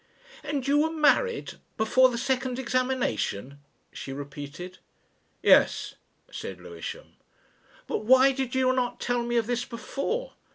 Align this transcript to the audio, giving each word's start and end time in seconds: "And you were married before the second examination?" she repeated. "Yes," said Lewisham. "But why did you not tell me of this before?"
"And 0.43 0.67
you 0.67 0.79
were 0.79 0.89
married 0.91 1.59
before 1.77 2.09
the 2.09 2.17
second 2.17 2.57
examination?" 2.57 3.59
she 3.93 4.11
repeated. 4.11 4.79
"Yes," 5.43 5.93
said 6.31 6.59
Lewisham. 6.59 7.13
"But 7.85 8.05
why 8.05 8.31
did 8.31 8.55
you 8.55 8.73
not 8.73 8.99
tell 8.99 9.21
me 9.21 9.37
of 9.37 9.45
this 9.45 9.63
before?" 9.63 10.33